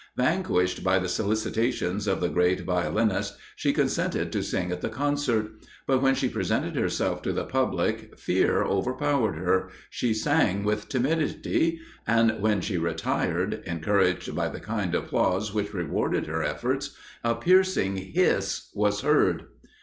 Vanquished 0.17 0.83
by 0.83 0.97
the 0.97 1.07
solicitations 1.07 2.07
of 2.07 2.21
the 2.21 2.27
great 2.27 2.61
violinist, 2.61 3.37
she 3.55 3.71
consented 3.71 4.31
to 4.31 4.41
sing 4.41 4.71
at 4.71 4.81
the 4.81 4.89
concert; 4.89 5.51
but 5.85 6.01
when 6.01 6.15
she 6.15 6.27
presented 6.27 6.75
herself 6.75 7.21
to 7.21 7.31
the 7.31 7.43
public, 7.43 8.17
fear 8.17 8.63
overpowered 8.63 9.33
her 9.35 9.69
she 9.91 10.11
sang 10.11 10.63
with 10.63 10.89
timidity 10.89 11.79
and 12.07 12.41
when 12.41 12.61
she 12.61 12.79
retired, 12.79 13.61
encouraged 13.67 14.35
by 14.35 14.49
the 14.49 14.59
kind 14.59 14.95
applause 14.95 15.53
which 15.53 15.71
rewarded 15.71 16.25
her 16.25 16.41
efforts, 16.41 16.95
a 17.23 17.35
piercing 17.35 17.95
hiss 17.95 18.71
was 18.73 19.01
heard. 19.01 19.43